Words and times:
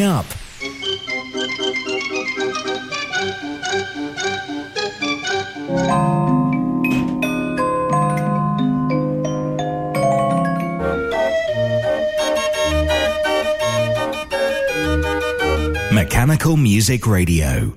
up. 0.00 0.24
Mechanical 15.92 16.56
Music 16.56 17.06
Radio. 17.06 17.76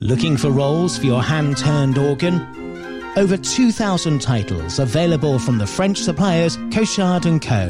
Looking 0.00 0.38
for 0.38 0.48
rolls 0.48 0.96
for 0.96 1.04
your 1.04 1.22
hand 1.22 1.58
turned 1.58 1.98
organ? 1.98 2.40
Over 3.18 3.36
2,000 3.36 4.22
titles 4.22 4.78
available 4.78 5.38
from 5.38 5.58
the 5.58 5.66
French 5.66 5.98
suppliers 5.98 6.56
Cochard 6.72 7.24
& 7.24 7.42
Co. 7.42 7.66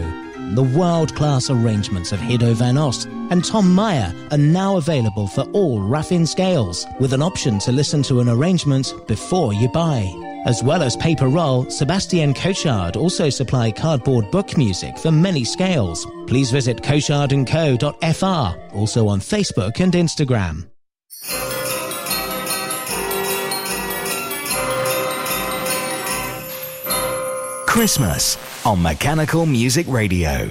The 0.54 0.62
world-class 0.62 1.50
arrangements 1.50 2.12
of 2.12 2.20
Hiddo 2.20 2.54
van 2.54 2.78
Ost 2.78 3.08
and 3.32 3.42
Tom 3.42 3.74
Meyer 3.74 4.14
are 4.30 4.36
now 4.36 4.76
available 4.76 5.26
for 5.26 5.40
all 5.54 5.80
Raffin 5.80 6.28
scales, 6.28 6.86
with 7.00 7.14
an 7.14 7.22
option 7.22 7.58
to 7.60 7.72
listen 7.72 8.02
to 8.02 8.20
an 8.20 8.28
arrangement 8.28 8.92
before 9.08 9.54
you 9.54 9.70
buy. 9.70 10.04
As 10.44 10.62
well 10.62 10.82
as 10.82 10.98
paper 10.98 11.28
roll, 11.28 11.64
Sebastian 11.70 12.34
Cochard 12.34 12.94
also 12.94 13.30
supply 13.30 13.72
cardboard 13.72 14.30
book 14.30 14.58
music 14.58 14.98
for 14.98 15.10
many 15.10 15.44
scales. 15.44 16.06
Please 16.26 16.50
visit 16.50 16.82
cochardandco.fr, 16.82 18.76
also 18.76 19.08
on 19.08 19.20
Facebook 19.20 19.80
and 19.80 19.94
Instagram. 19.94 20.68
Christmas 27.66 28.36
on 28.66 28.82
Mechanical 28.82 29.46
Music 29.46 29.86
Radio. 29.88 30.50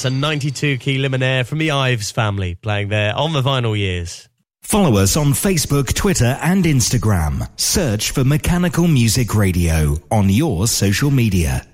That's 0.00 0.14
a 0.14 0.18
92 0.18 0.78
key 0.78 0.96
Luminaire 0.96 1.46
from 1.46 1.58
the 1.58 1.72
Ives 1.72 2.10
family 2.10 2.54
playing 2.54 2.88
there 2.88 3.14
on 3.14 3.34
the 3.34 3.42
vinyl 3.42 3.76
years. 3.76 4.30
Follow 4.62 4.96
us 4.96 5.14
on 5.14 5.34
Facebook, 5.34 5.92
Twitter, 5.92 6.38
and 6.40 6.64
Instagram. 6.64 7.46
Search 7.60 8.10
for 8.10 8.24
Mechanical 8.24 8.88
Music 8.88 9.34
Radio 9.34 9.98
on 10.10 10.30
your 10.30 10.66
social 10.68 11.10
media. 11.10 11.66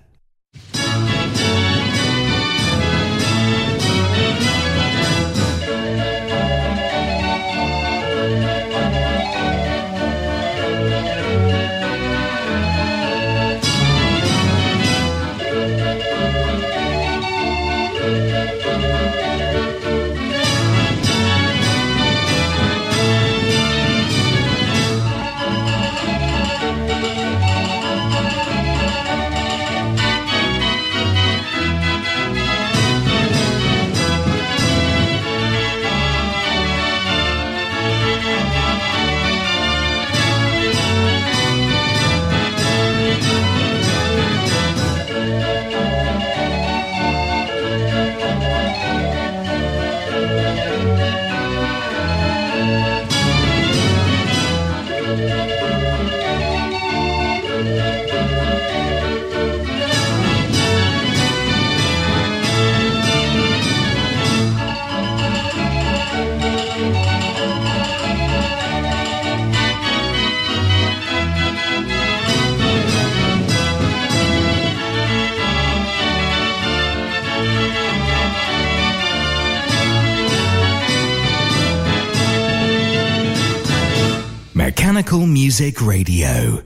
Radio. 85.81 86.66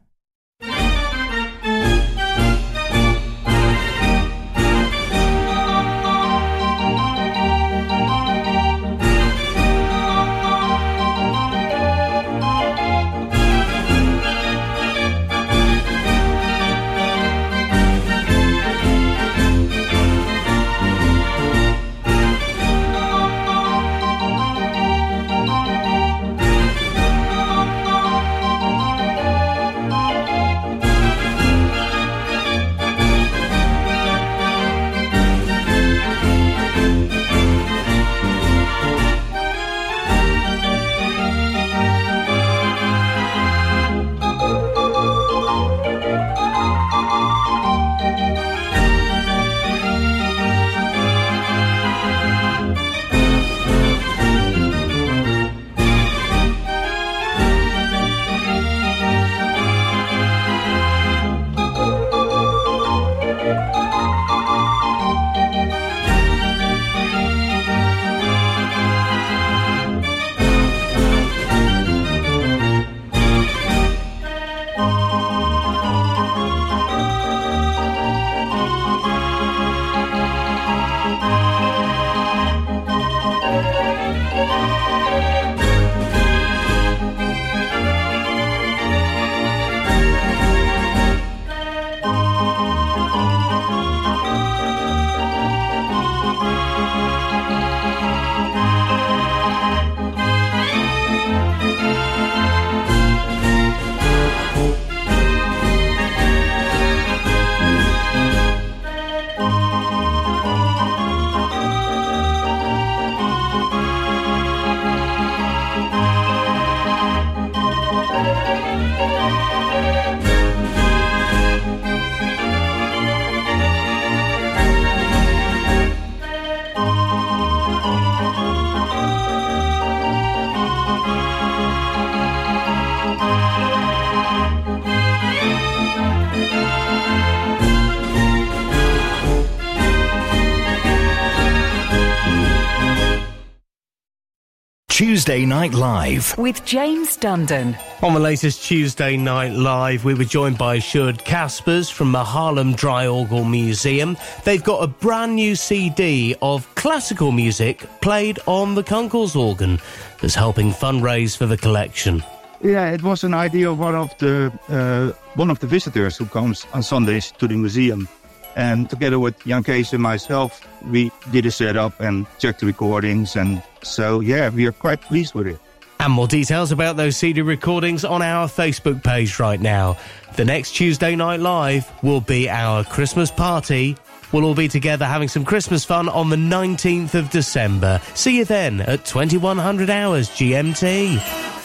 Tuesday 145.31 145.45
Night 145.45 145.73
Live 145.73 146.37
with 146.37 146.65
James 146.65 147.15
Dundon. 147.15 147.79
On 148.03 148.13
the 148.13 148.19
latest 148.19 148.65
Tuesday 148.65 149.15
Night 149.15 149.53
Live, 149.53 150.03
we 150.03 150.13
were 150.13 150.25
joined 150.25 150.57
by 150.57 150.77
Sjoerd 150.79 151.23
Caspers 151.23 151.89
from 151.89 152.11
the 152.11 152.21
Harlem 152.21 152.73
Dry 152.73 153.05
Draaiorgel 153.05 153.49
Museum. 153.49 154.17
They've 154.43 154.61
got 154.61 154.83
a 154.83 154.87
brand 154.87 155.35
new 155.35 155.55
CD 155.55 156.35
of 156.41 156.67
classical 156.75 157.31
music 157.31 157.87
played 158.01 158.39
on 158.45 158.75
the 158.75 158.83
Kunkels 158.83 159.37
organ 159.37 159.79
that's 160.19 160.35
helping 160.35 160.71
fundraise 160.71 161.37
for 161.37 161.45
the 161.45 161.57
collection. 161.57 162.21
Yeah, 162.61 162.91
it 162.91 163.01
was 163.01 163.23
an 163.23 163.33
idea 163.33 163.71
of 163.71 163.79
one 163.79 163.95
of 163.95 164.13
the 164.17 164.51
uh, 164.67 165.17
one 165.35 165.49
of 165.49 165.59
the 165.59 165.67
visitors 165.67 166.17
who 166.17 166.25
comes 166.25 166.67
on 166.73 166.83
Sundays 166.83 167.31
to 167.37 167.47
the 167.47 167.55
museum. 167.55 168.09
And 168.55 168.89
together 168.89 169.19
with 169.19 169.37
Jan 169.45 169.63
Kees 169.63 169.93
and 169.93 170.01
myself, 170.01 170.65
we 170.85 171.11
did 171.31 171.45
a 171.45 171.51
setup 171.51 171.99
and 171.99 172.25
checked 172.39 172.59
the 172.59 172.65
recordings. 172.65 173.35
And 173.35 173.63
so, 173.81 174.19
yeah, 174.19 174.49
we 174.49 174.65
are 174.65 174.71
quite 174.71 175.01
pleased 175.01 175.33
with 175.33 175.47
it. 175.47 175.59
And 175.99 176.13
more 176.13 176.27
details 176.27 176.71
about 176.71 176.97
those 176.97 177.15
CD 177.15 177.41
recordings 177.41 178.03
on 178.03 178.23
our 178.23 178.47
Facebook 178.47 179.03
page 179.03 179.39
right 179.39 179.59
now. 179.59 179.97
The 180.35 180.45
next 180.45 180.71
Tuesday 180.71 181.15
Night 181.15 181.39
Live 181.39 181.91
will 182.03 182.21
be 182.21 182.49
our 182.49 182.83
Christmas 182.83 183.29
party. 183.29 183.95
We'll 184.31 184.45
all 184.45 184.55
be 184.55 184.67
together 184.67 185.05
having 185.05 185.27
some 185.27 185.45
Christmas 185.45 185.85
fun 185.85 186.09
on 186.09 186.29
the 186.29 186.37
19th 186.37 187.15
of 187.15 187.29
December. 187.29 188.01
See 188.15 188.37
you 188.37 188.45
then 188.45 188.81
at 188.81 189.05
2100 189.05 189.89
hours 189.89 190.29
GMT. 190.29 191.60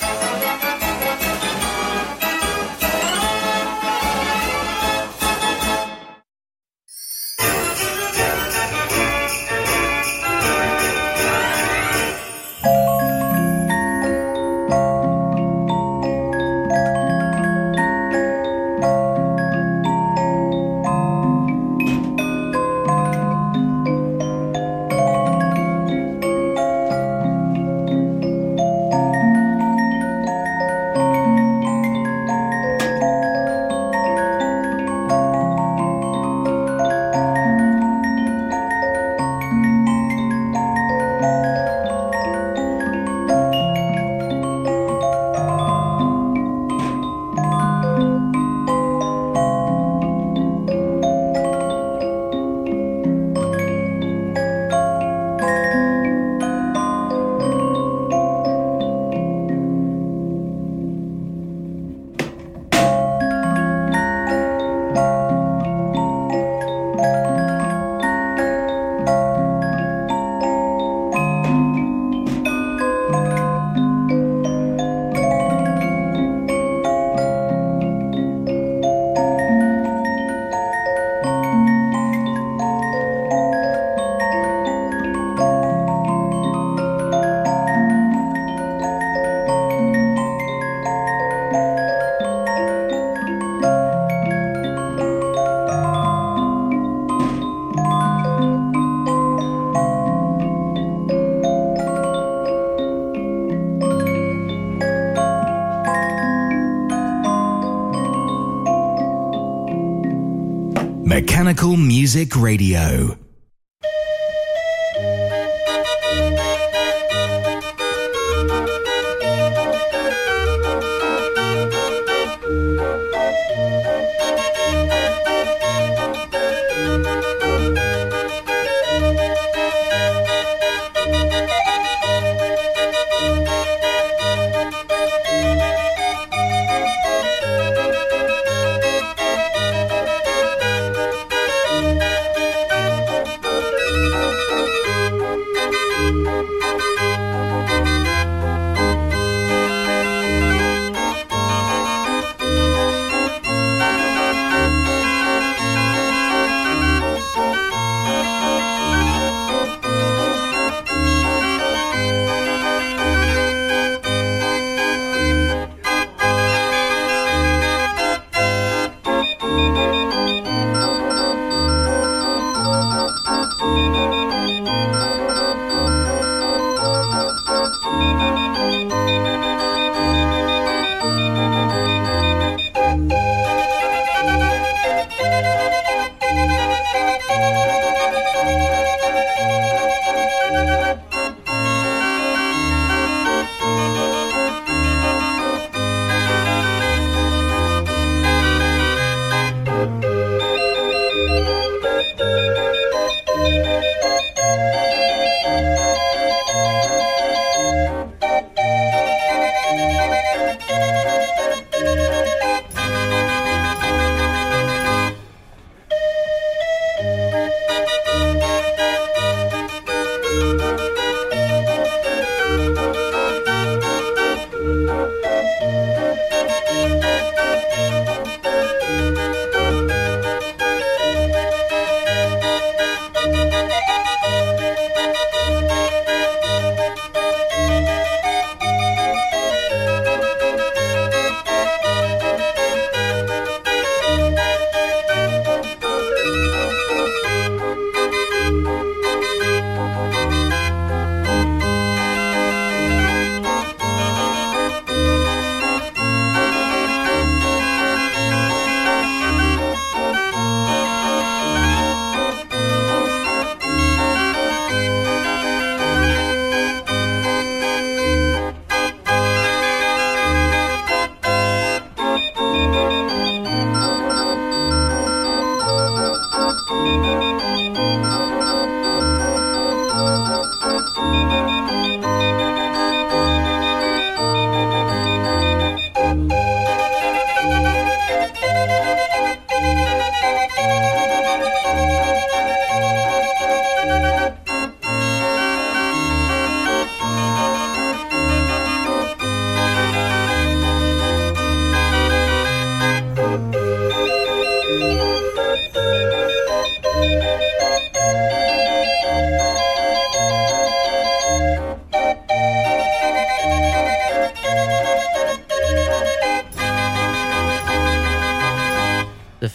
Music 112.06 112.36
Radio. 112.36 113.25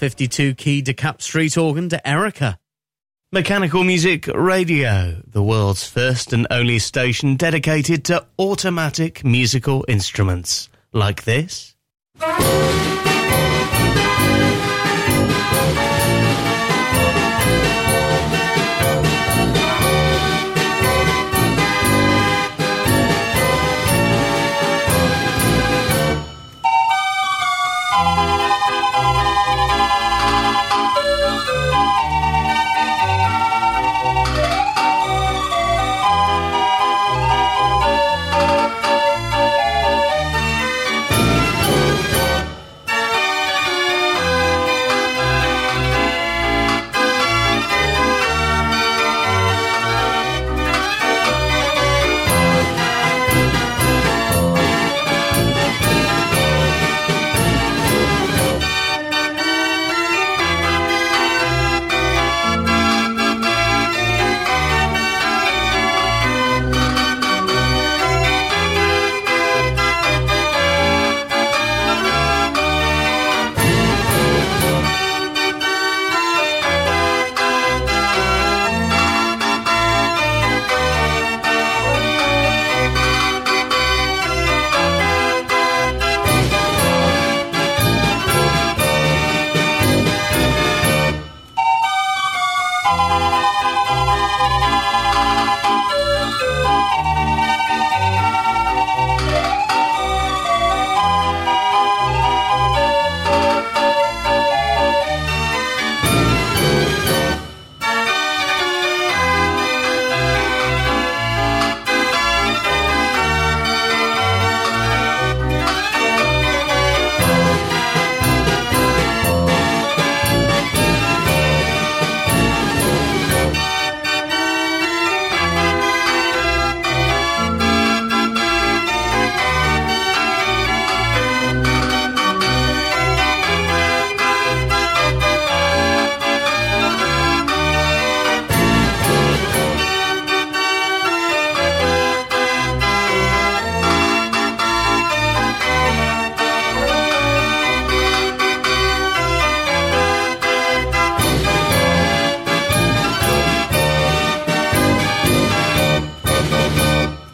52 0.02 0.56
key 0.56 0.82
DeKalb 0.82 1.22
Street 1.22 1.56
organ 1.60 1.88
to 1.90 2.08
Erica. 2.08 2.58
Mechanical 3.32 3.84
Music 3.84 4.26
Radio, 4.34 5.22
the 5.28 5.44
world's 5.44 5.88
first 5.88 6.34
and 6.34 6.48
only 6.50 6.80
station 6.80 7.36
dedicated 7.36 8.04
to 8.06 8.26
automatic 8.40 9.24
musical 9.24 9.86
instruments. 9.88 10.70
Like 10.92 11.24
this. 11.26 11.76
thank 29.02 29.18
you 32.16 32.21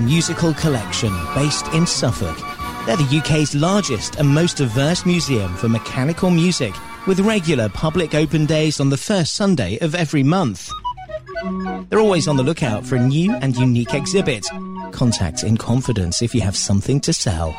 Musical 0.00 0.54
Collection, 0.54 1.12
based 1.34 1.66
in 1.68 1.86
Suffolk. 1.86 2.36
They're 2.86 2.96
the 2.96 3.18
UK's 3.18 3.54
largest 3.54 4.16
and 4.16 4.28
most 4.28 4.56
diverse 4.56 5.06
museum 5.06 5.54
for 5.56 5.68
mechanical 5.68 6.30
music, 6.30 6.74
with 7.06 7.20
regular 7.20 7.68
public 7.68 8.14
open 8.14 8.46
days 8.46 8.80
on 8.80 8.90
the 8.90 8.96
first 8.96 9.34
Sunday 9.34 9.78
of 9.78 9.94
every 9.94 10.22
month. 10.22 10.70
They're 11.88 12.00
always 12.00 12.28
on 12.28 12.36
the 12.36 12.42
lookout 12.42 12.84
for 12.84 12.96
a 12.96 13.06
new 13.06 13.34
and 13.36 13.56
unique 13.56 13.94
exhibit. 13.94 14.44
Contact 14.92 15.44
in 15.44 15.56
confidence 15.56 16.20
if 16.22 16.34
you 16.34 16.40
have 16.40 16.56
something 16.56 17.00
to 17.00 17.12
sell. 17.12 17.52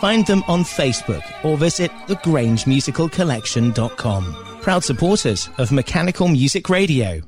Find 0.00 0.26
them 0.26 0.42
on 0.48 0.64
Facebook 0.64 1.22
or 1.44 1.56
visit 1.56 1.92
thegrangemusicalcollection.com. 2.08 4.58
Proud 4.62 4.84
supporters 4.84 5.48
of 5.58 5.72
Mechanical 5.72 6.28
Music 6.28 6.68
Radio. 6.68 7.22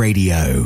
Radio. 0.00 0.59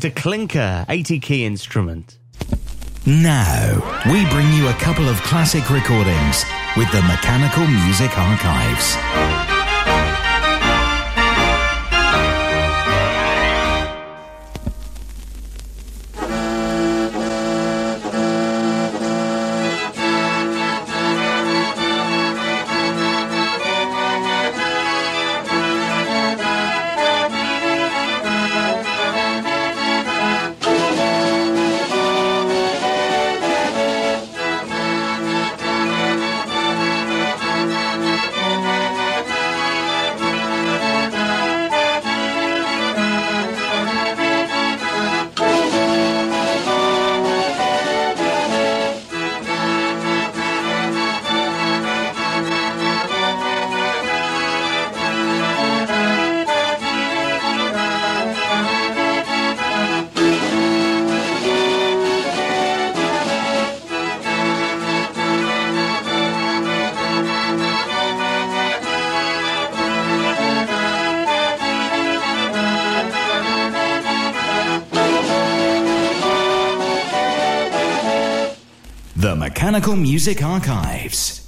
De 0.00 0.10
Klinker 0.10 0.86
80 0.88 1.20
key 1.20 1.44
instrument. 1.44 2.16
Now, 3.04 4.02
we 4.06 4.24
bring 4.30 4.50
you 4.54 4.68
a 4.68 4.72
couple 4.72 5.06
of 5.10 5.20
classic 5.20 5.68
recordings 5.68 6.42
with 6.74 6.90
the 6.90 7.02
Mechanical 7.02 7.66
Music 7.66 8.16
Archives. 8.16 9.29
Mechanical 79.36 79.96
Music 79.96 80.42
Archives. 80.42 81.39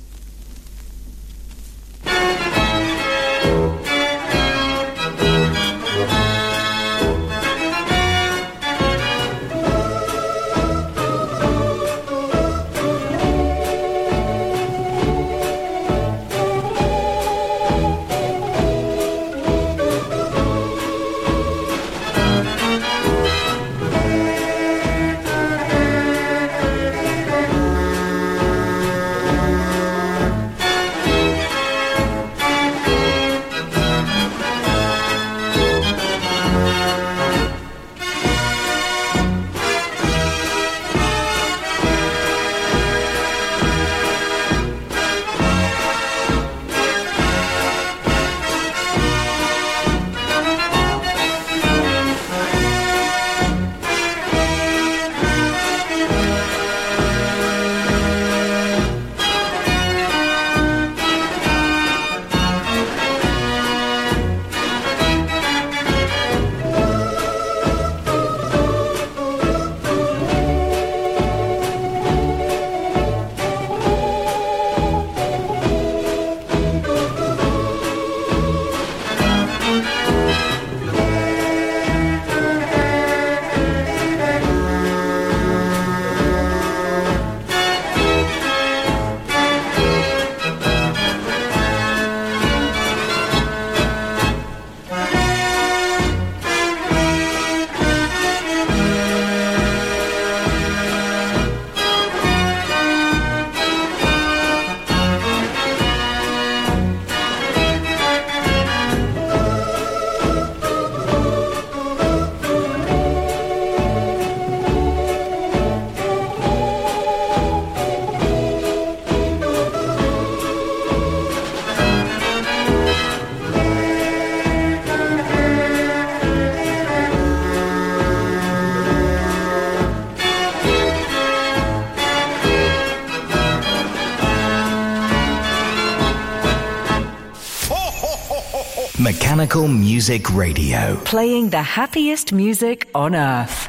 Music 139.60 140.34
Radio. 140.34 140.96
Playing 141.04 141.50
the 141.50 141.60
happiest 141.60 142.32
music 142.32 142.88
on 142.94 143.14
earth. 143.14 143.68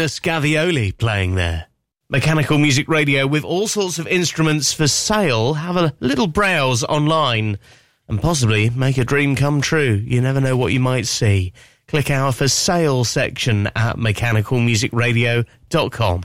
Ex 0.00 0.18
Jonas 0.18 0.20
Gavioli 0.20 0.96
playing 0.96 1.34
there. 1.36 1.66
Mechanical 2.08 2.58
Music 2.58 2.88
Radio 2.88 3.28
with 3.28 3.44
all 3.44 3.68
sorts 3.68 3.98
of 3.98 4.06
instruments 4.08 4.72
for 4.72 4.88
sale. 4.88 5.52
Have 5.54 5.76
a 5.76 5.94
little 6.00 6.26
browse 6.26 6.82
online 6.84 7.58
and 8.08 8.20
possibly 8.20 8.70
make 8.70 8.98
a 8.98 9.04
dream 9.04 9.36
come 9.36 9.60
true. 9.60 10.02
You 10.04 10.20
never 10.20 10.40
know 10.40 10.56
what 10.56 10.72
you 10.72 10.80
might 10.80 11.06
see. 11.06 11.52
Click 11.86 12.10
our 12.10 12.32
for 12.32 12.48
sale 12.48 13.04
section 13.04 13.68
at 13.76 13.96
mechanicalmusicradio.com. 13.96 16.24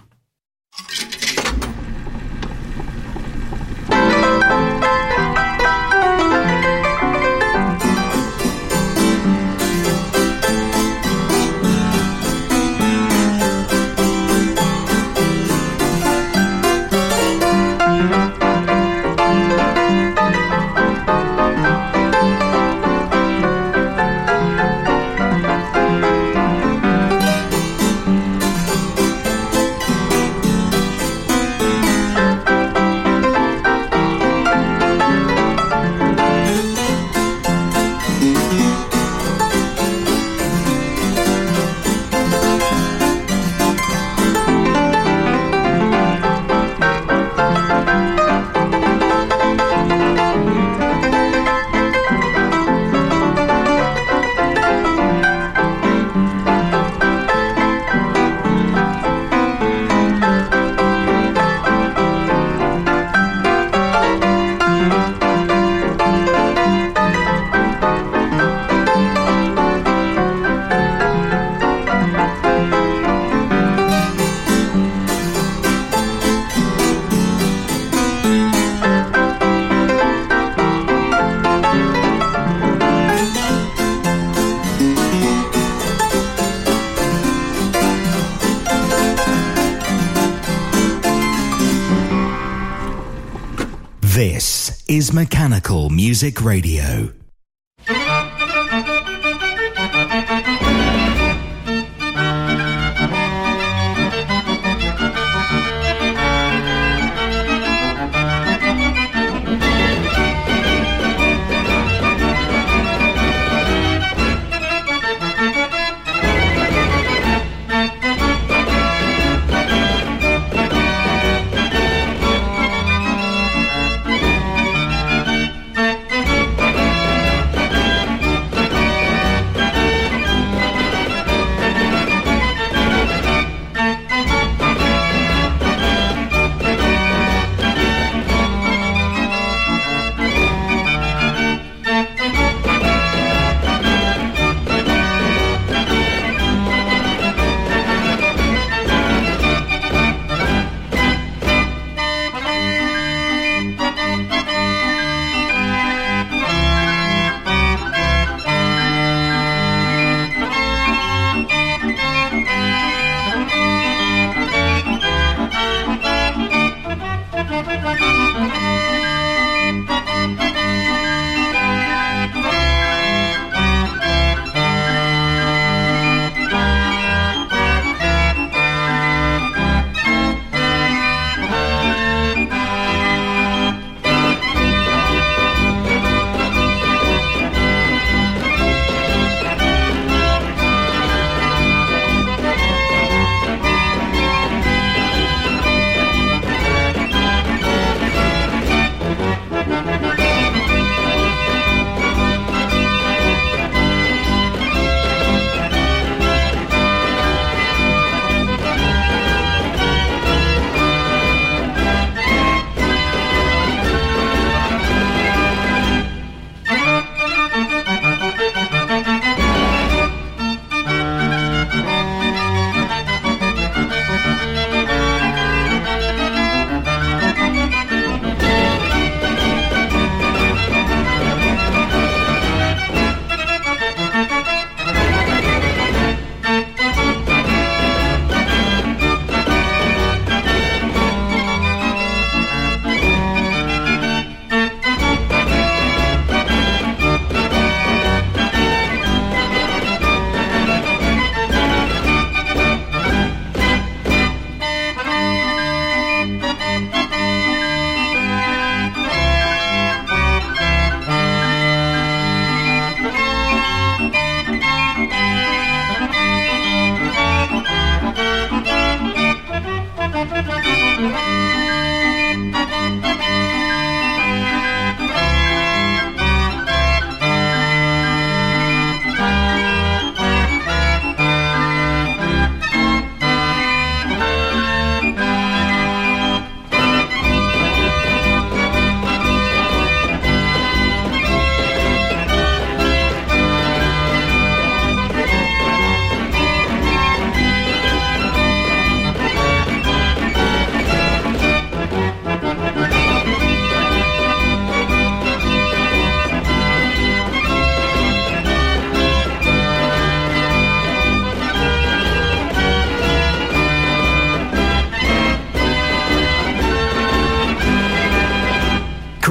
Music 96.21 96.41
Radio. 96.41 97.18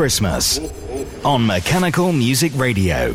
Christmas 0.09 0.59
on 1.23 1.47
Mechanical 1.47 2.15
Music 2.15 2.51
Radio. 2.57 3.15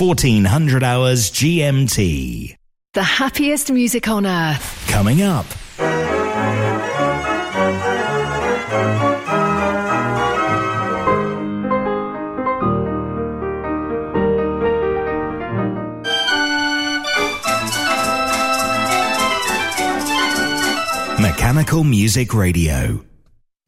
1400 0.00 0.82
hours 0.82 1.30
GMT. 1.30 2.56
The 2.94 3.02
happiest 3.02 3.70
music 3.70 4.08
on 4.08 4.24
earth. 4.24 4.86
Coming 4.88 5.20
up. 5.20 5.44
Mechanical 21.20 21.84
Music 21.84 22.32
Radio. 22.32 23.04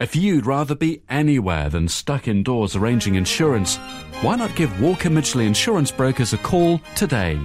If 0.01 0.17
you'd 0.17 0.47
rather 0.47 0.75
be 0.75 1.03
anywhere 1.11 1.69
than 1.69 1.89
stuck 1.89 2.27
indoors 2.27 2.75
arranging 2.75 3.17
insurance, 3.17 3.79
why 4.23 4.37
not 4.37 4.55
give 4.55 4.81
Walker 4.81 5.11
Midgley 5.11 5.47
Insurance 5.47 5.91
Brokers 5.91 6.33
a 6.33 6.39
call 6.39 6.81
today? 6.95 7.39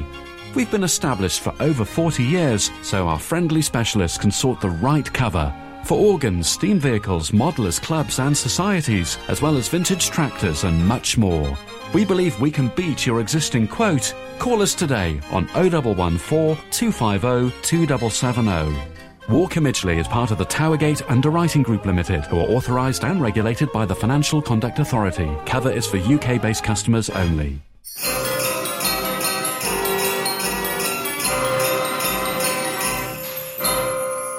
We've 0.53 0.69
been 0.69 0.83
established 0.83 1.41
for 1.41 1.53
over 1.59 1.83
40 1.83 2.23
years, 2.23 2.69
so 2.83 3.07
our 3.07 3.17
friendly 3.17 3.63
specialists 3.63 4.17
can 4.17 4.29
sort 4.29 4.61
the 4.61 4.69
right 4.69 5.11
cover 5.11 5.53
for 5.83 5.97
organs, 5.97 6.47
steam 6.47 6.79
vehicles, 6.79 7.31
modelers, 7.31 7.81
clubs, 7.81 8.19
and 8.19 8.37
societies, 8.37 9.17
as 9.27 9.41
well 9.41 9.57
as 9.57 9.67
vintage 9.67 10.09
tractors 10.11 10.65
and 10.65 10.87
much 10.87 11.17
more. 11.17 11.57
We 11.93 12.05
believe 12.05 12.39
we 12.39 12.51
can 12.51 12.67
beat 12.75 13.05
your 13.05 13.21
existing 13.21 13.69
quote. 13.69 14.13
Call 14.37 14.61
us 14.61 14.75
today 14.75 15.19
on 15.31 15.47
0114 15.47 16.57
250 16.71 17.61
2770. 17.61 18.96
Walker 19.29 19.59
Midgley 19.59 19.97
is 19.97 20.07
part 20.07 20.31
of 20.31 20.37
the 20.37 20.45
Towergate 20.45 21.01
Underwriting 21.11 21.61
Group 21.61 21.85
Limited, 21.85 22.23
who 22.25 22.39
are 22.39 22.47
authorised 22.47 23.03
and 23.03 23.21
regulated 23.21 23.69
by 23.73 23.85
the 23.85 23.93
Financial 23.93 24.41
Conduct 24.41 24.79
Authority. 24.79 25.29
Cover 25.45 25.69
is 25.69 25.85
for 25.85 25.97
UK 25.97 26.41
based 26.41 26.63
customers 26.63 27.09
only. 27.09 27.59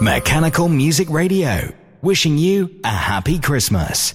Mechanical 0.00 0.68
Music 0.68 1.10
Radio, 1.10 1.70
wishing 2.00 2.38
you 2.38 2.80
a 2.82 2.88
happy 2.88 3.38
Christmas. 3.38 4.14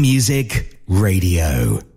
Music 0.00 0.80
Radio. 0.88 1.89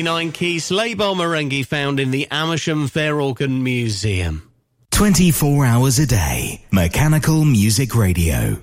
The 0.00 0.06
89 0.08 0.32
key 0.32 0.58
sleigh 0.60 0.94
merengue 0.94 1.66
found 1.66 2.00
in 2.00 2.10
the 2.10 2.26
Amersham 2.30 2.88
Fair 2.88 3.20
Organ 3.20 3.62
Museum. 3.62 4.50
24 4.92 5.66
hours 5.66 5.98
a 5.98 6.06
day. 6.06 6.62
Mechanical 6.70 7.44
Music 7.44 7.94
Radio. 7.94 8.62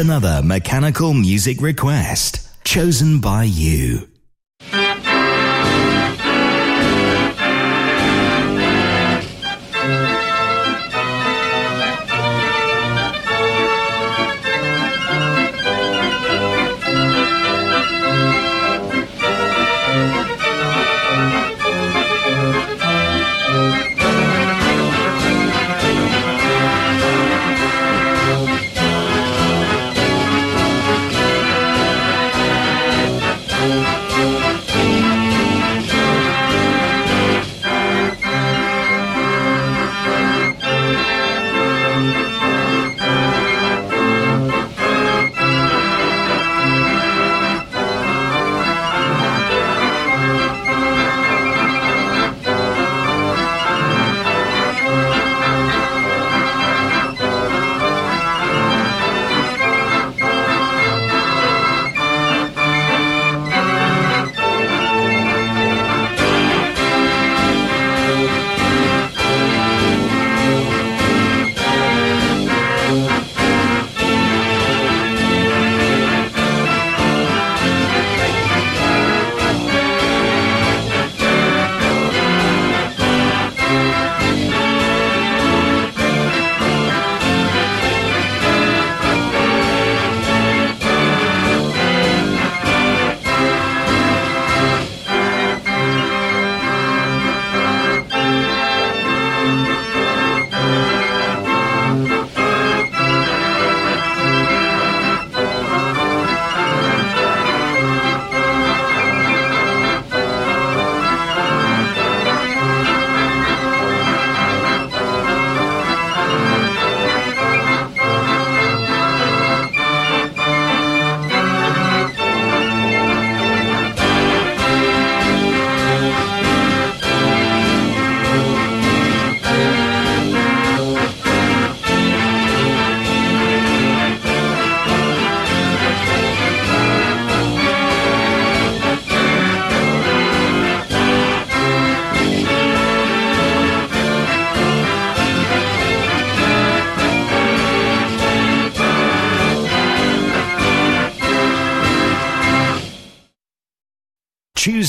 Another 0.00 0.40
mechanical 0.42 1.12
music 1.12 1.60
request 1.60 2.48
chosen 2.64 3.20
by 3.20 3.44
you. 3.44 4.09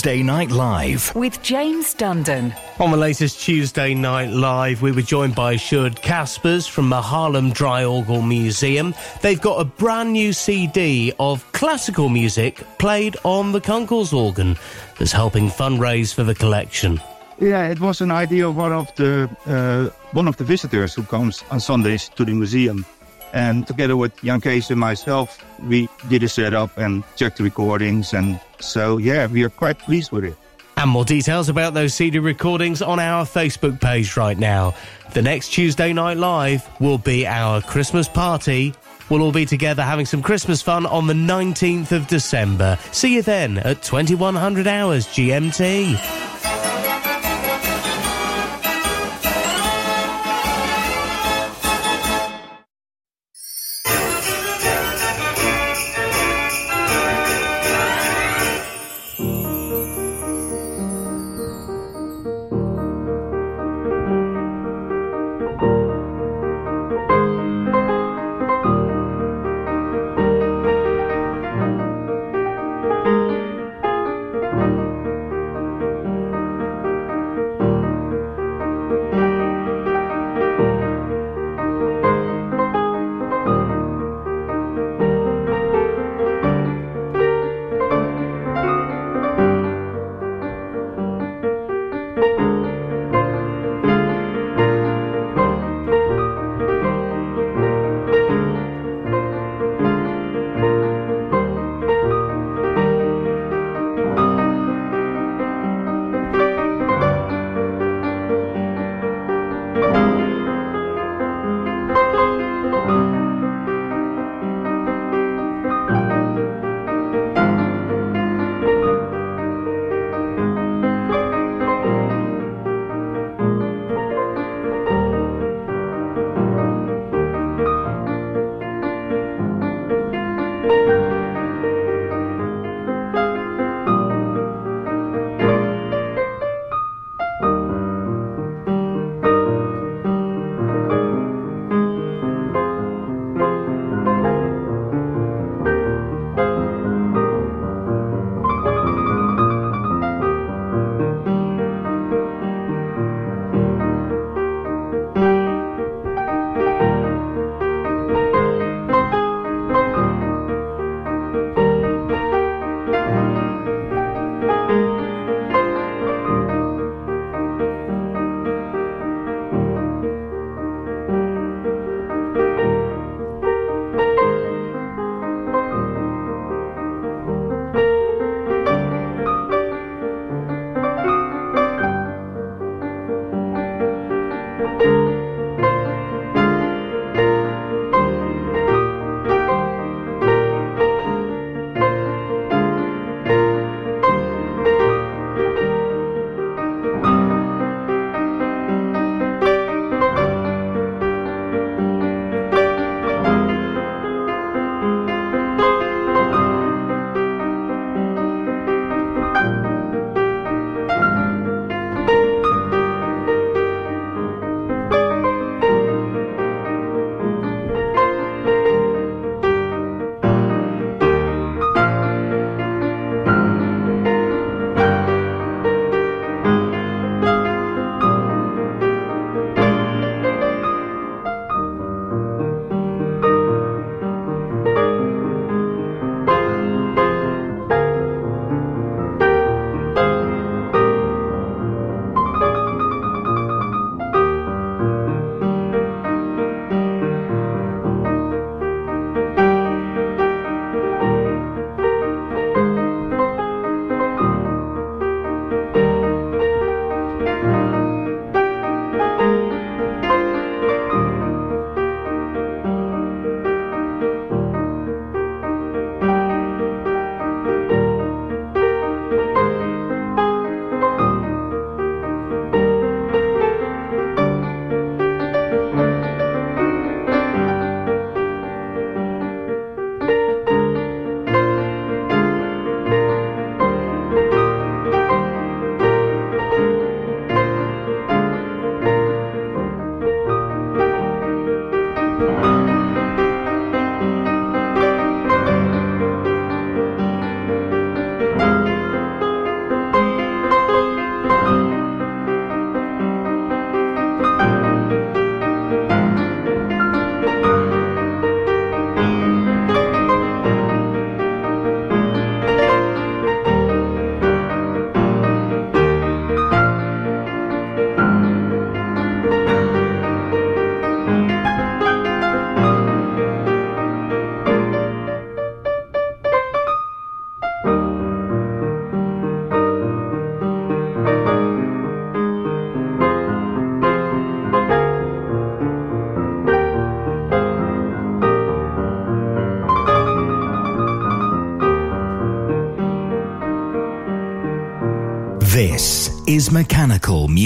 Tuesday 0.02 0.24
Night 0.24 0.50
Live 0.50 1.14
with 1.14 1.44
James 1.44 1.94
Dundon. 1.94 2.58
On 2.80 2.90
the 2.90 2.98
latest 2.98 3.40
Tuesday 3.40 3.94
Night 3.94 4.32
Live, 4.32 4.82
we 4.82 4.92
were 4.92 5.04
joined 5.04 5.36
by 5.36 5.54
Sjoerd 5.54 6.02
Caspers 6.02 6.68
from 6.68 6.90
the 6.90 7.00
Haarlem 7.00 7.54
Dry 7.54 7.84
Draaiorgel 7.84 8.28
Museum. 8.28 8.96
They've 9.22 9.40
got 9.40 9.62
a 9.62 9.64
brand 9.64 10.14
new 10.14 10.34
CD 10.34 11.14
of 11.20 11.46
classical 11.52 12.10
music 12.10 12.64
played 12.80 13.16
on 13.24 13.52
the 13.52 13.62
Kunkels 13.62 14.12
organ 14.12 14.58
that's 14.98 15.12
helping 15.12 15.50
fundraise 15.50 16.12
for 16.12 16.24
the 16.24 16.34
collection. 16.34 17.00
Yeah, 17.40 17.68
it 17.68 17.80
was 17.80 18.02
an 18.02 18.10
idea 18.10 18.48
of 18.48 18.56
one 18.56 18.74
of 18.74 18.92
the 18.96 19.30
uh, 19.46 19.96
one 20.14 20.28
of 20.28 20.36
the 20.38 20.44
visitors 20.44 20.96
who 20.96 21.04
comes 21.04 21.44
on 21.52 21.60
Sundays 21.60 22.10
to 22.16 22.26
the 22.26 22.34
museum. 22.34 22.88
And 23.34 23.66
together 23.66 23.96
with 23.96 24.16
Jan 24.24 24.42
Kees 24.42 24.70
and 24.72 24.80
myself, 24.80 25.44
we 25.64 25.88
did 26.10 26.24
a 26.24 26.30
setup 26.30 26.78
and 26.78 27.04
checked 27.16 27.38
the 27.38 27.44
recordings 27.44 28.14
and 28.14 28.40
so, 28.60 28.98
yeah, 28.98 29.28
we 29.28 29.44
are 29.44 29.50
quite 29.50 29.80
pleased 29.80 30.12
with 30.12 30.24
it. 30.26 30.36
And 30.78 30.90
more 30.90 31.06
details 31.06 31.50
about 31.50 31.74
those 31.74 31.94
CD 31.94 32.20
recordings 32.20 32.82
on 32.82 33.00
our 33.00 33.26
Facebook 33.26 33.80
page 33.80 34.18
right 34.18 34.38
now. 34.38 34.74
The 35.14 35.22
next 35.22 35.50
Tuesday 35.50 35.94
Night 35.94 36.18
Live 36.18 36.68
will 36.80 36.98
be 36.98 37.28
our 37.28 37.62
Christmas 37.62 38.08
party. 38.08 38.74
We'll 39.10 39.22
all 39.22 39.32
be 39.32 39.46
together 39.46 39.84
having 39.84 40.06
some 40.06 40.22
Christmas 40.22 40.62
fun 40.62 40.86
on 40.86 41.06
the 41.06 41.14
19th 41.14 41.92
of 41.92 42.08
December. 42.08 42.80
See 42.94 43.16
you 43.16 43.22
then 43.22 43.58
at 43.58 43.82
2100 43.84 44.68
hours 44.68 45.06
GMT. 45.08 46.71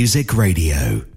Music 0.06 0.36
Radio. 0.36 1.14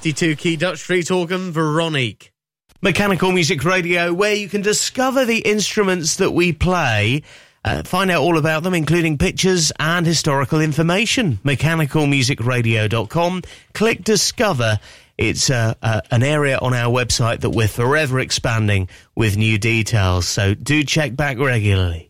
Fifty-two 0.00 0.36
key 0.36 0.56
Dutch 0.56 0.78
Street 0.78 1.10
organ, 1.10 1.52
Veronique. 1.52 2.32
Mechanical 2.80 3.32
Music 3.32 3.62
Radio, 3.64 4.14
where 4.14 4.32
you 4.32 4.48
can 4.48 4.62
discover 4.62 5.26
the 5.26 5.40
instruments 5.40 6.16
that 6.16 6.30
we 6.30 6.54
play, 6.54 7.22
uh, 7.66 7.82
find 7.82 8.10
out 8.10 8.22
all 8.22 8.38
about 8.38 8.62
them, 8.62 8.72
including 8.72 9.18
pictures 9.18 9.70
and 9.78 10.06
historical 10.06 10.62
information. 10.62 11.38
MechanicalMusicRadio.com. 11.44 13.42
Click 13.74 14.02
Discover. 14.02 14.80
It's 15.18 15.50
uh, 15.50 15.74
uh, 15.82 16.00
an 16.10 16.22
area 16.22 16.56
on 16.56 16.72
our 16.72 16.90
website 16.90 17.40
that 17.40 17.50
we're 17.50 17.68
forever 17.68 18.20
expanding 18.20 18.88
with 19.14 19.36
new 19.36 19.58
details, 19.58 20.26
so 20.26 20.54
do 20.54 20.82
check 20.82 21.14
back 21.14 21.36
regularly. 21.36 22.09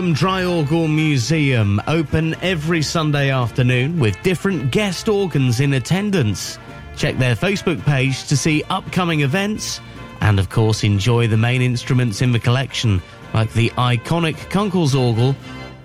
The 0.00 0.06
Haarlem 0.06 0.16
Draaiorgel 0.16 0.94
Museum 0.94 1.82
open 1.86 2.34
every 2.40 2.80
Sunday 2.80 3.30
afternoon 3.30 3.98
with 3.98 4.22
different 4.22 4.72
guest 4.72 5.10
organs 5.10 5.60
in 5.60 5.74
attendance. 5.74 6.58
Check 6.96 7.18
their 7.18 7.36
Facebook 7.36 7.84
page 7.84 8.26
to 8.28 8.34
see 8.34 8.62
upcoming 8.70 9.20
events 9.20 9.78
and 10.22 10.40
of 10.40 10.48
course 10.48 10.84
enjoy 10.84 11.26
the 11.26 11.36
main 11.36 11.60
instruments 11.60 12.22
in 12.22 12.32
the 12.32 12.38
collection 12.38 13.02
like 13.34 13.52
the 13.52 13.68
iconic 13.76 14.36
Kunkelsorgel 14.48 15.34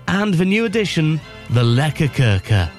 and 0.08 0.32
the 0.32 0.46
new 0.46 0.64
addition, 0.64 1.20
the 1.50 1.62
Lekkerkerker. 1.62 2.70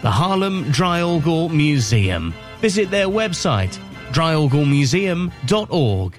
The 0.00 0.10
Haarlem 0.10 0.72
Draaiorgel 0.72 1.50
Museum. 1.50 2.32
Visit 2.62 2.90
their 2.90 3.08
website, 3.08 3.78
draaiorgelmuseum.org. 4.12 6.14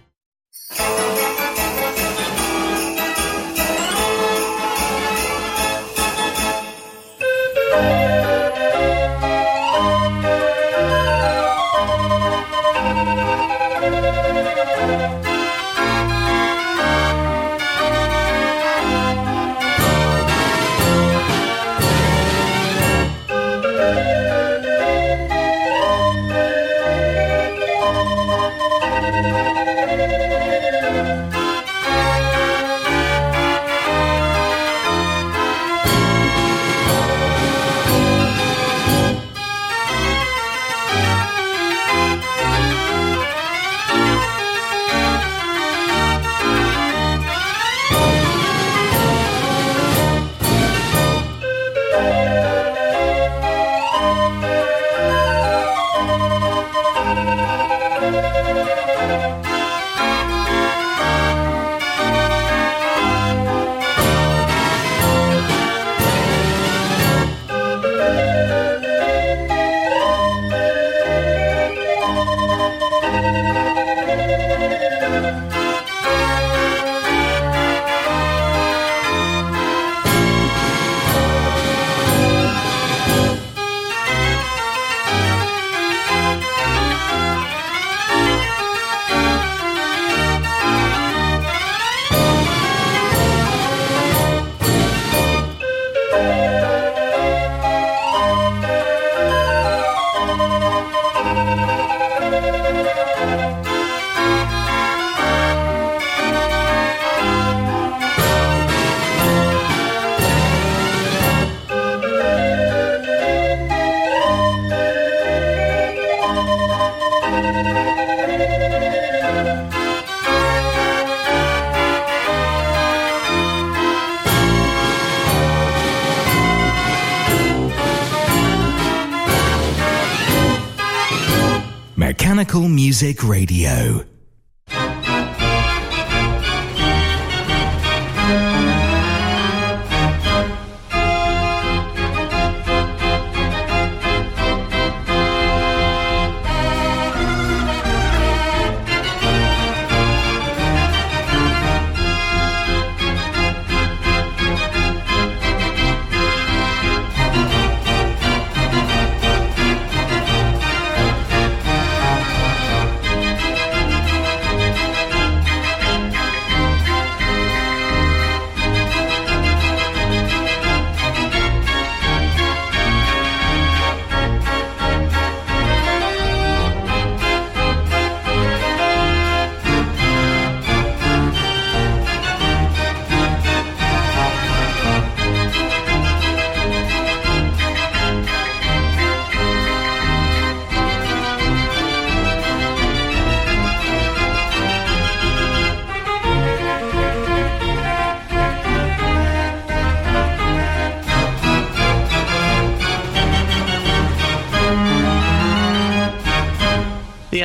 Music 133.01 133.23
Radio. 133.23 133.78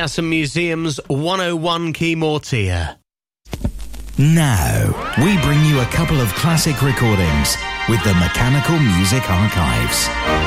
Assam 0.05 0.29
Museum's 0.29 0.99
101 1.07 1.91
Key 1.93 2.13
Mortier. 2.13 2.97
Now, 4.19 5.13
we 5.17 5.35
bring 5.41 5.65
you 5.65 5.79
a 5.79 5.85
couple 5.85 6.21
of 6.21 6.31
classic 6.35 6.79
recordings 6.83 7.57
with 7.89 8.03
the 8.03 8.13
Mechanical 8.13 8.77
Music 8.77 9.27
Archives. 9.27 10.44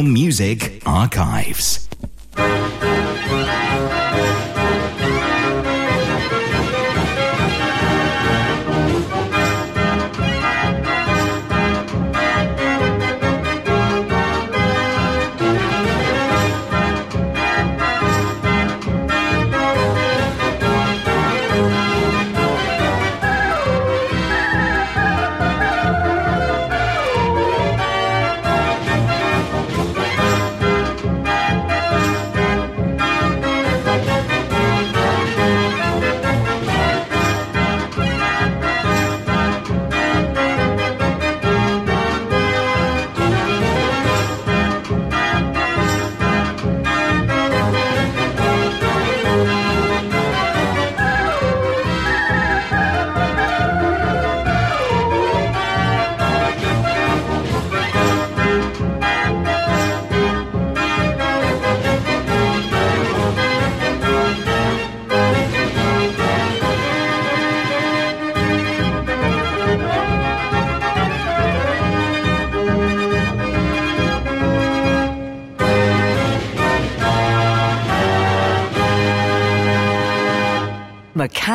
Music 0.00 0.71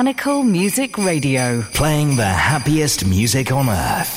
Mechanical 0.08 0.44
Music 0.44 0.98
Radio. 0.98 1.64
Playing 1.74 2.16
the 2.16 2.24
happiest 2.24 3.06
music 3.06 3.52
on 3.52 3.68
earth. 3.68 4.17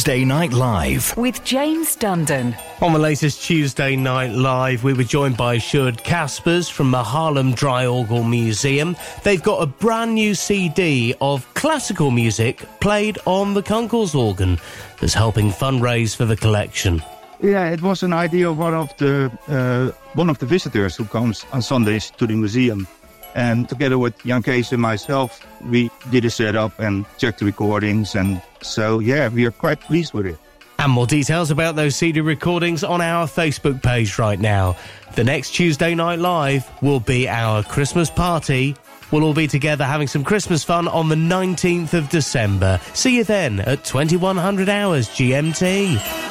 Tuesday 0.00 0.24
Night 0.24 0.54
Live. 0.54 1.14
With 1.18 1.44
James 1.44 1.94
Dundon. 1.94 2.58
On 2.80 2.94
the 2.94 2.98
latest 2.98 3.42
Tuesday 3.42 3.96
Night 3.96 4.30
Live, 4.30 4.82
we 4.82 4.94
were 4.94 5.04
joined 5.04 5.36
by 5.36 5.58
Sjoerd 5.58 6.02
Caspers 6.04 6.70
from 6.70 6.90
the 6.90 7.02
Haarlem 7.02 7.54
Dry 7.54 7.84
Draaiorgel 7.84 8.26
Museum. 8.26 8.96
They've 9.24 9.42
got 9.42 9.62
a 9.62 9.66
brand 9.66 10.14
new 10.14 10.34
CD 10.34 11.14
of 11.20 11.46
classical 11.52 12.10
music 12.10 12.64
played 12.80 13.18
on 13.26 13.52
the 13.52 13.62
Kunkels 13.62 14.14
organ 14.14 14.58
that's 15.00 15.12
helping 15.12 15.50
fundraise 15.50 16.16
for 16.16 16.24
the 16.24 16.34
collection. 16.34 17.02
Yeah, 17.42 17.68
it 17.68 17.82
was 17.82 18.02
an 18.02 18.14
idea 18.14 18.48
of 18.48 18.56
one 18.56 18.72
of 18.72 18.96
the 18.96 19.30
uh, 19.48 19.90
one 20.14 20.30
of 20.30 20.38
the 20.38 20.46
visitors 20.46 20.96
who 20.96 21.04
comes 21.04 21.44
on 21.52 21.60
Sundays 21.60 22.10
to 22.12 22.26
the 22.26 22.36
museum. 22.36 22.88
And 23.34 23.68
together 23.68 23.98
with 23.98 24.16
Jan 24.24 24.42
Kees 24.42 24.72
and 24.72 24.80
myself, 24.80 25.46
we 25.66 25.89
did 26.10 26.24
a 26.24 26.30
setup 26.30 26.78
and 26.78 27.06
checked 27.18 27.38
the 27.38 27.44
recordings. 27.44 28.14
And 28.14 28.42
so, 28.62 28.98
yeah, 28.98 29.28
we 29.28 29.46
are 29.46 29.50
quite 29.50 29.80
pleased 29.80 30.12
with 30.12 30.26
it. 30.26 30.38
And 30.78 30.92
more 30.92 31.06
details 31.06 31.50
about 31.50 31.76
those 31.76 31.94
CD 31.94 32.20
recordings 32.20 32.82
on 32.82 33.02
our 33.02 33.26
Facebook 33.26 33.82
page 33.82 34.18
right 34.18 34.40
now. 34.40 34.76
The 35.14 35.24
next 35.24 35.50
Tuesday 35.50 35.94
Night 35.94 36.18
Live 36.18 36.70
will 36.82 37.00
be 37.00 37.28
our 37.28 37.62
Christmas 37.62 38.08
party. 38.08 38.76
We'll 39.10 39.24
all 39.24 39.34
be 39.34 39.48
together 39.48 39.84
having 39.84 40.06
some 40.06 40.24
Christmas 40.24 40.64
fun 40.64 40.88
on 40.88 41.08
the 41.08 41.16
19th 41.16 41.94
of 41.94 42.08
December. 42.08 42.80
See 42.94 43.16
you 43.16 43.24
then 43.24 43.60
at 43.60 43.84
2100 43.84 44.68
hours 44.68 45.08
GMT. 45.08 46.29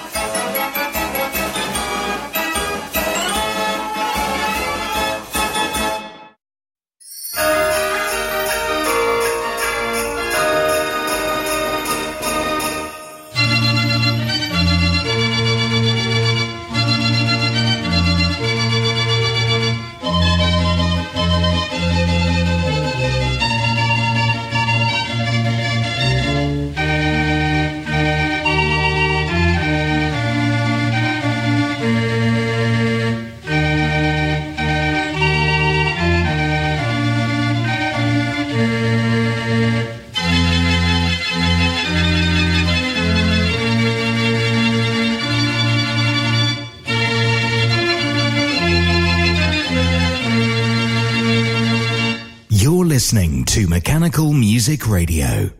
Music 54.60 54.90
Radio. 54.90 55.59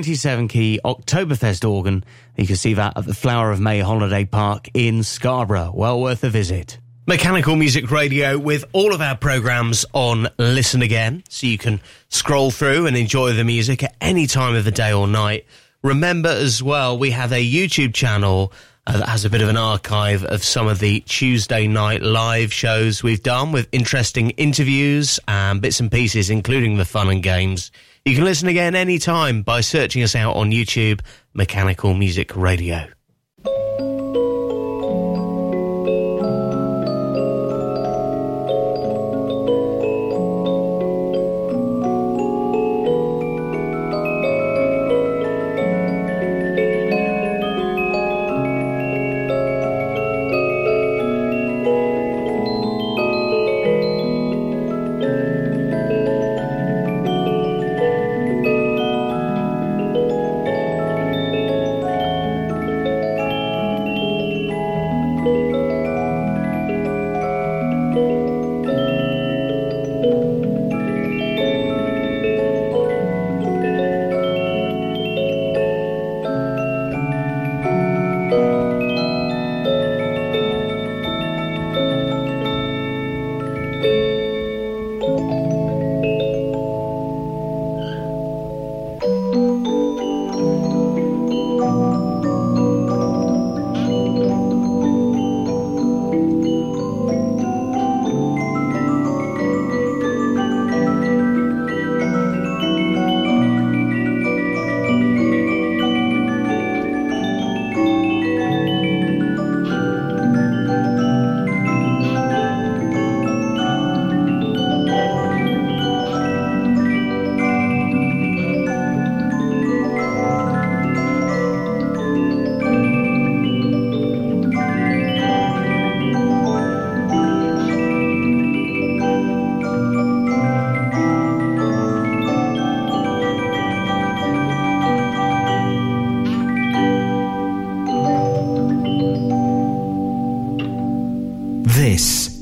97 0.00 0.48
key 0.48 0.80
Oktoberfest 0.82 1.68
organ. 1.68 2.02
You 2.34 2.46
can 2.46 2.56
see 2.56 2.72
that 2.72 2.96
at 2.96 3.04
the 3.04 3.12
Flower 3.12 3.52
of 3.52 3.60
May 3.60 3.80
Holiday 3.80 4.24
Park 4.24 4.70
in 4.72 5.02
Scarborough. 5.02 5.72
Well 5.74 6.00
worth 6.00 6.24
a 6.24 6.30
visit. 6.30 6.78
Mechanical 7.06 7.54
Music 7.54 7.90
Radio 7.90 8.38
with 8.38 8.64
all 8.72 8.94
of 8.94 9.02
our 9.02 9.14
programs 9.14 9.84
on 9.92 10.26
Listen 10.38 10.80
Again, 10.80 11.22
so 11.28 11.46
you 11.46 11.58
can 11.58 11.82
scroll 12.08 12.50
through 12.50 12.86
and 12.86 12.96
enjoy 12.96 13.34
the 13.34 13.44
music 13.44 13.82
at 13.82 13.94
any 14.00 14.26
time 14.26 14.54
of 14.54 14.64
the 14.64 14.70
day 14.70 14.90
or 14.90 15.06
night. 15.06 15.44
Remember 15.82 16.30
as 16.30 16.62
well, 16.62 16.96
we 16.98 17.10
have 17.10 17.32
a 17.32 17.46
YouTube 17.46 17.92
channel 17.92 18.54
uh, 18.86 18.96
that 18.96 19.08
has 19.10 19.26
a 19.26 19.30
bit 19.30 19.42
of 19.42 19.50
an 19.50 19.58
archive 19.58 20.24
of 20.24 20.42
some 20.42 20.66
of 20.66 20.78
the 20.78 21.00
Tuesday 21.00 21.66
night 21.66 22.00
live 22.00 22.54
shows 22.54 23.02
we've 23.02 23.22
done 23.22 23.52
with 23.52 23.68
interesting 23.70 24.30
interviews 24.30 25.20
and 25.28 25.60
bits 25.60 25.78
and 25.78 25.92
pieces, 25.92 26.30
including 26.30 26.78
the 26.78 26.86
fun 26.86 27.10
and 27.10 27.22
games. 27.22 27.70
You 28.04 28.14
can 28.14 28.24
listen 28.24 28.48
again 28.48 28.74
anytime 28.74 29.42
by 29.42 29.60
searching 29.60 30.02
us 30.02 30.16
out 30.16 30.34
on 30.34 30.50
YouTube, 30.50 31.00
Mechanical 31.34 31.92
Music 31.92 32.34
Radio. 32.34 32.88